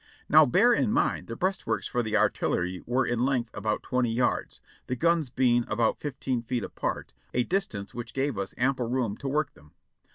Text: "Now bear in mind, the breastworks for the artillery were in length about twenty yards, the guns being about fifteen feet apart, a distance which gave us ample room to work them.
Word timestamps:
"Now 0.27 0.47
bear 0.47 0.73
in 0.73 0.91
mind, 0.91 1.27
the 1.27 1.35
breastworks 1.35 1.85
for 1.85 2.01
the 2.01 2.17
artillery 2.17 2.81
were 2.87 3.05
in 3.05 3.19
length 3.19 3.51
about 3.55 3.83
twenty 3.83 4.09
yards, 4.11 4.59
the 4.87 4.95
guns 4.95 5.29
being 5.29 5.63
about 5.67 5.99
fifteen 5.99 6.41
feet 6.41 6.63
apart, 6.63 7.13
a 7.35 7.43
distance 7.43 7.93
which 7.93 8.15
gave 8.15 8.35
us 8.35 8.55
ample 8.57 8.89
room 8.89 9.15
to 9.17 9.27
work 9.27 9.53
them. 9.53 9.73